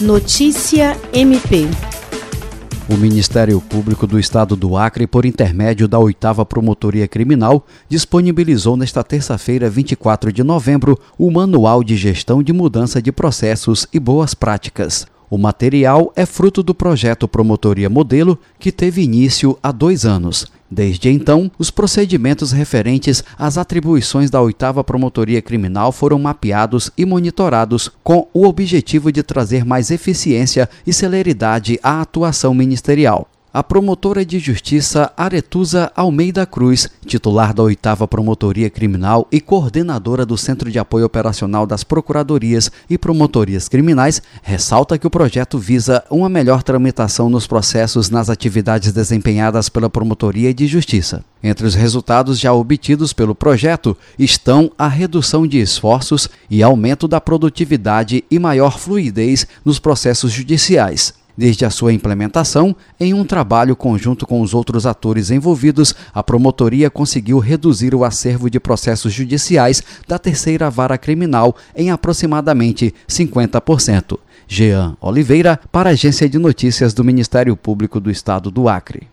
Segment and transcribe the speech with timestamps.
[0.00, 1.66] Notícia MP.
[2.88, 9.04] O Ministério Público do Estado do Acre, por intermédio da Oitava Promotoria Criminal, disponibilizou nesta
[9.04, 15.06] terça-feira, 24 de novembro, o Manual de Gestão de Mudança de Processos e Boas Práticas.
[15.28, 20.46] O material é fruto do projeto Promotoria Modelo, que teve início há dois anos.
[20.70, 27.90] Desde então, os procedimentos referentes às atribuições da oitava Promotoria Criminal foram mapeados e monitorados
[28.04, 34.38] com o objetivo de trazer mais eficiência e celeridade à atuação ministerial a promotora de
[34.38, 41.04] justiça Aretusa Almeida Cruz, titular da oitava Promotoria Criminal e coordenadora do Centro de Apoio
[41.04, 47.46] Operacional das Procuradorias e Promotorias Criminais, ressalta que o projeto visa uma melhor tramitação nos
[47.46, 51.24] processos nas atividades desempenhadas pela Promotoria de Justiça.
[51.42, 57.20] Entre os resultados já obtidos pelo projeto estão a redução de esforços e aumento da
[57.20, 61.19] produtividade e maior fluidez nos processos judiciais.
[61.40, 66.90] Desde a sua implementação, em um trabalho conjunto com os outros atores envolvidos, a promotoria
[66.90, 74.18] conseguiu reduzir o acervo de processos judiciais da terceira vara criminal em aproximadamente 50%.
[74.46, 79.08] Jean Oliveira, para a Agência de Notícias do Ministério Público do Estado do Acre.